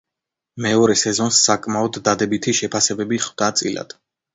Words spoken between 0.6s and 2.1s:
მეორე სეზონს საკმაოდ